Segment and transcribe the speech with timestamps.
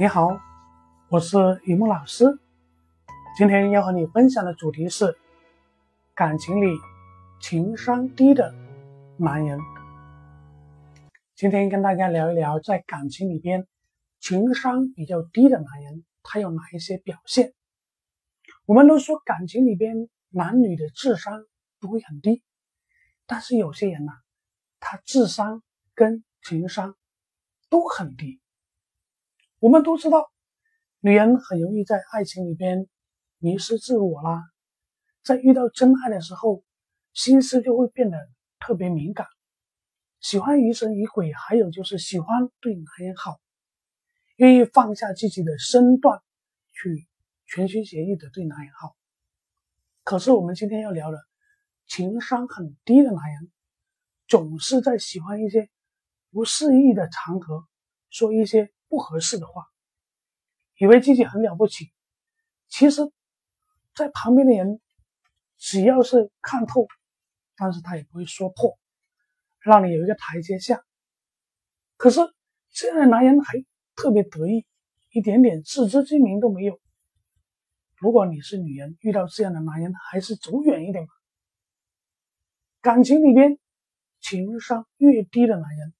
[0.00, 0.28] 你好，
[1.08, 2.24] 我是雨木老师。
[3.36, 5.18] 今天要和你分享的主题是
[6.14, 6.68] 感情里
[7.40, 8.54] 情商低的
[9.16, 9.58] 男人。
[11.34, 13.66] 今天跟大家聊一聊，在感情里边
[14.20, 17.52] 情商比较低的男人，他有哪一些表现？
[18.66, 21.44] 我们都说感情里边男女的智商
[21.80, 22.44] 不会很低，
[23.26, 24.12] 但是有些人呢，
[24.78, 25.60] 他智商
[25.96, 26.94] 跟情商
[27.68, 28.40] 都很低。
[29.60, 30.30] 我们都知道，
[31.00, 32.86] 女人很容易在爱情里边
[33.38, 34.44] 迷失自我啦，
[35.24, 36.62] 在遇到真爱的时候，
[37.12, 38.16] 心思就会变得
[38.60, 39.26] 特别敏感，
[40.20, 43.40] 喜欢疑神疑鬼，还有就是喜欢对男人好，
[44.36, 46.20] 愿意放下自己的身段
[46.72, 47.08] 去
[47.44, 48.94] 全心全意的对男人好。
[50.04, 51.18] 可是我们今天要聊的，
[51.88, 53.50] 情商很低的男人，
[54.28, 55.68] 总是在喜欢一些
[56.30, 57.66] 不适宜的场合
[58.08, 58.70] 说一些。
[58.88, 59.66] 不合适的话，
[60.78, 61.92] 以为自己很了不起，
[62.68, 63.02] 其实，
[63.94, 64.80] 在旁边的人
[65.56, 66.86] 只要是看透，
[67.56, 68.78] 但是他也不会说破，
[69.60, 70.82] 让你有一个台阶下。
[71.96, 72.20] 可是
[72.70, 74.66] 这样的男人还特别得意，
[75.10, 76.80] 一点点自知之明都没有。
[77.96, 81.12] 如果你是女人，遇到这样的男人，还是走远一点吧。
[82.80, 83.58] 感情里边，
[84.20, 85.92] 情商越低的男人，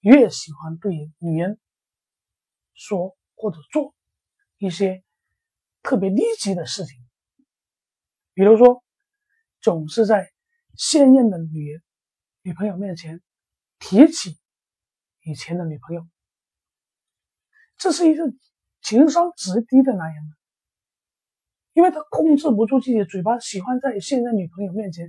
[0.00, 1.60] 越喜欢对女人。
[2.82, 3.94] 说或者做
[4.58, 5.04] 一些
[5.82, 6.98] 特别低级的事情，
[8.34, 8.82] 比如说，
[9.60, 10.32] 总是在
[10.76, 11.80] 现任的女
[12.42, 13.20] 女朋友面前
[13.78, 14.36] 提起
[15.22, 16.04] 以前的女朋友，
[17.76, 18.24] 这是一个
[18.80, 20.24] 情商极低的男人，
[21.74, 25.08] 因为他控制不住自己的嘴巴，喜欢在现任女朋友面前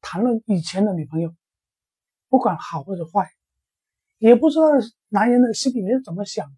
[0.00, 1.32] 谈论以前的女朋友，
[2.28, 3.30] 不管好或者坏，
[4.18, 4.66] 也不知道
[5.08, 6.56] 男人的心里面是怎么想的。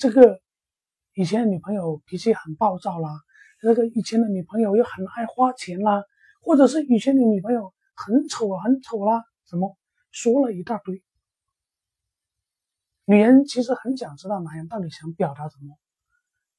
[0.00, 0.40] 这个
[1.12, 3.10] 以前的女朋友脾气很暴躁啦，
[3.60, 6.02] 这个以前的女朋友又很爱花钱啦，
[6.40, 9.76] 或者是以前的女朋友很丑啊，很丑啦，什么
[10.10, 11.02] 说了一大堆。
[13.04, 15.76] 女人其实很想知道男人到底想表达什么，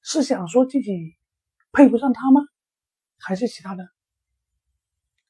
[0.03, 1.16] 是想说自己
[1.71, 2.41] 配不上他吗？
[3.17, 3.89] 还是其他的？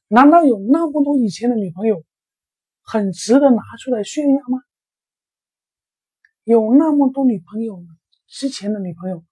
[0.10, 2.04] 难道有那么多以前的女朋友
[2.82, 4.60] 很值得拿出来炫耀吗？
[6.44, 7.82] 有那么多女朋友？
[8.32, 9.26] 之前的女朋友，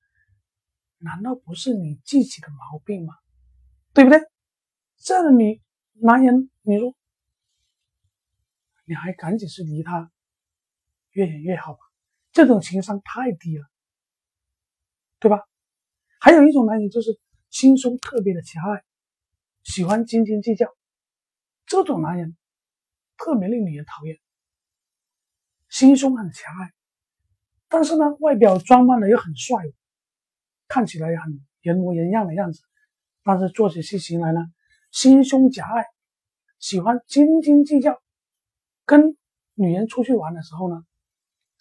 [0.98, 3.16] 难道不是你自己的毛病吗？
[3.94, 4.20] 对不对？
[4.98, 5.62] 这样的女
[5.94, 6.94] 男人，你说，
[8.84, 10.12] 你还赶紧是离他
[11.12, 11.80] 越远越好吧？
[12.34, 13.66] 这种情商太低了，
[15.20, 15.48] 对吧？
[16.20, 17.18] 还有一种男人就是
[17.50, 18.84] 心胸特别的狭隘，
[19.64, 20.68] 喜欢斤斤计较，
[21.66, 22.36] 这种男人
[23.16, 24.20] 特别令女人讨厌，
[25.70, 26.74] 心胸很狭隘。
[27.72, 29.64] 但是呢，外表装扮的又很帅，
[30.68, 32.62] 看起来很人模人样的样子，
[33.24, 34.42] 但是做起事情来呢，
[34.92, 35.86] 心胸狭隘，
[36.58, 38.02] 喜欢斤斤计较。
[38.86, 39.16] 跟
[39.54, 40.84] 女人出去玩的时候呢，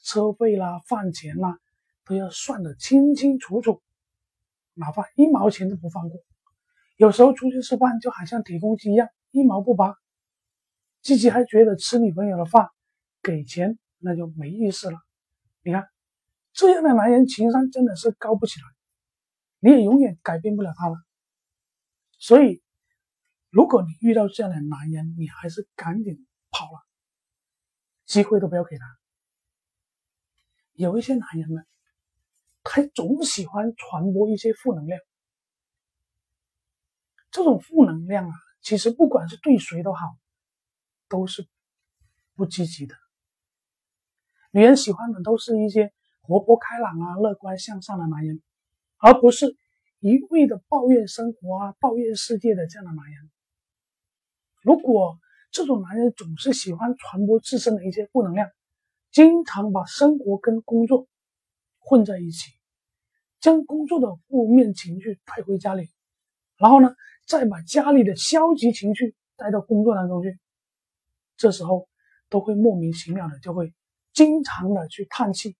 [0.03, 1.59] 车费啦、饭钱啦，
[2.07, 3.83] 都要算得清清楚楚，
[4.73, 6.19] 哪怕一毛钱都不放过。
[6.97, 9.95] 有时候出去吃饭就好像铁公鸡一样，一毛不拔。
[11.03, 12.71] 自己还觉得吃女朋友的饭
[13.23, 14.99] 给钱那就没意思了。
[15.63, 15.87] 你看。
[16.59, 18.67] 这样的男人情商真的是高不起来，
[19.61, 20.97] 你也永远改变不了他了。
[22.19, 22.65] 所以，
[23.49, 26.85] 如果你遇到这样的男人，你还是赶紧跑了，
[28.07, 28.85] 机会都不要给他。
[30.73, 31.63] 有一些男人呢，
[32.65, 35.01] 他总喜欢传播一些负能量，
[37.31, 40.01] 这种负能量啊，其实不管是对谁都好，
[41.09, 41.47] 都是
[42.35, 42.97] 不积极的。
[44.51, 45.95] 女人喜欢的都是一些。
[46.29, 48.43] 活泼开朗啊，乐观向上的男人，
[48.99, 49.57] 而不是
[49.99, 53.31] 一味的抱怨生活啊、抱怨世界的这样的男人。
[54.61, 55.19] 如果
[55.51, 58.51] 这种男人总是喜欢传播自身的一些负能量，
[59.11, 61.09] 经常把生活跟工作
[61.79, 62.51] 混在一起，
[63.41, 65.89] 将工作的负面情绪带回家里，
[66.59, 66.95] 然后呢，
[67.27, 70.39] 再把家里的消极情绪带到工作当中去，
[71.39, 71.89] 这时候
[72.29, 73.73] 都会莫名其妙的就会
[74.13, 75.57] 经常的去叹气。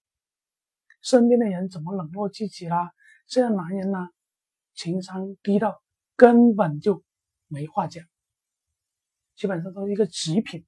[1.09, 2.93] 身边的人怎么冷落自己啦？
[3.27, 4.11] 这样男人呢，
[4.75, 5.83] 情商低到
[6.17, 7.03] 根本就
[7.47, 8.05] 没话讲，
[9.35, 10.67] 基本上都是一个极品。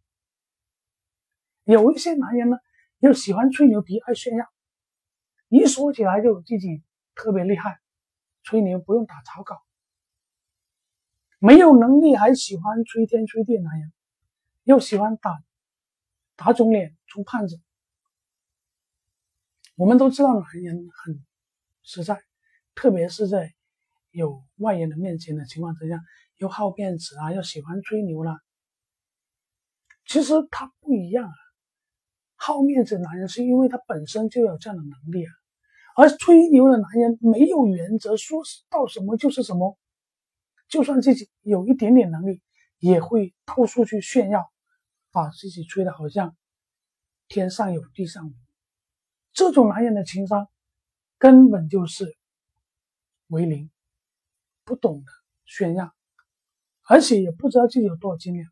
[1.64, 2.56] 有一些男人呢，
[3.00, 4.50] 又喜欢吹牛皮，爱炫耀，
[5.48, 6.82] 一说起来就自己
[7.14, 7.78] 特别厉害，
[8.42, 9.60] 吹牛不用打草稿。
[11.38, 13.92] 没有能力还喜欢吹天吹地的，男人
[14.62, 15.38] 又喜欢打
[16.34, 17.60] 打肿脸充胖子。
[19.80, 21.24] 我们都知道男人很
[21.82, 22.20] 实在，
[22.74, 23.54] 特别是在
[24.10, 25.98] 有外人的面前的情况之下，
[26.36, 28.38] 又好面子啊，又喜欢吹牛啦。
[30.04, 31.34] 其实他不一样啊，
[32.34, 35.32] 好面子的男人是因为他本身就有这样的能力啊，
[35.96, 39.78] 而吹牛的男人没有原则，说到什么就是什么，
[40.68, 42.42] 就算自己有一点点能力，
[42.80, 44.46] 也会到处去炫耀，
[45.10, 46.36] 把自己吹的好像
[47.28, 48.34] 天上有地上无。
[49.32, 50.48] 这种男人的情商
[51.18, 52.16] 根本就是
[53.28, 53.70] 为零，
[54.64, 55.12] 不懂得
[55.44, 55.94] 炫耀，
[56.82, 58.50] 而且也不知道自己有多少斤两。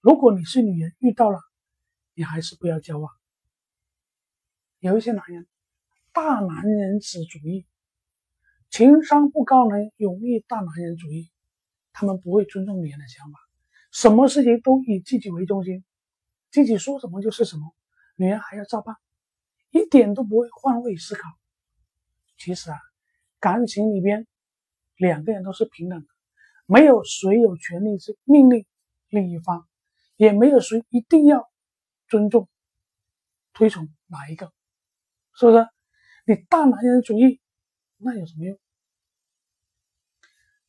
[0.00, 1.40] 如果你是女人，遇到了，
[2.14, 3.10] 你还是不要交往。
[4.78, 5.46] 有一些男人，
[6.12, 7.66] 大男人子主义，
[8.70, 11.30] 情商不高，呢容易大男人主义，
[11.92, 13.38] 他们不会尊重女人的想法，
[13.90, 15.84] 什么事情都以自己为中心，
[16.50, 17.74] 自己说什么就是什么，
[18.16, 18.94] 女人还要照办。
[19.70, 21.28] 一点都不会换位思考。
[22.36, 22.78] 其实啊，
[23.40, 24.26] 感情里边
[24.96, 26.06] 两个人都是平等的，
[26.66, 28.64] 没有谁有权利是命令
[29.08, 29.66] 另一方，
[30.16, 31.50] 也没有谁一定要
[32.08, 32.48] 尊重、
[33.52, 34.52] 推崇哪一个，
[35.34, 35.66] 是不是？
[36.26, 37.40] 你大男人主义
[37.96, 38.58] 那有什么用？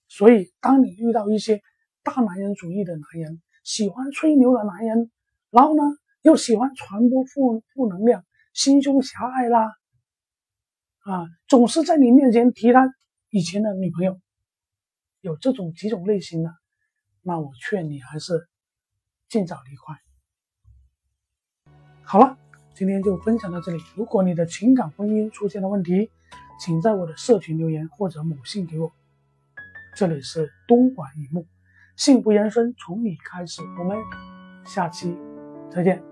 [0.07, 1.61] 所以，当你遇到一些
[2.01, 5.11] 大男人主义的男人，喜欢吹牛的男人，
[5.51, 5.83] 然后呢，
[6.23, 8.25] 又喜欢传播负负能量。
[8.59, 9.71] 心胸狭隘啦，
[11.05, 12.93] 啊，总是在你面前提他
[13.29, 14.19] 以前的女朋友，
[15.21, 16.53] 有这种几种类型的，
[17.21, 18.49] 那我劝你还是
[19.29, 21.71] 尽早离开。
[22.03, 22.37] 好了，
[22.75, 23.81] 今天就分享到这里。
[23.95, 26.11] 如果你的情感婚姻出现了问题，
[26.59, 28.91] 请在我的社群留言或者母信给我。
[29.95, 31.47] 这里是东莞一木，
[31.95, 33.61] 幸福人生从你开始。
[33.79, 33.97] 我们
[34.65, 35.17] 下期
[35.71, 36.08] 再见。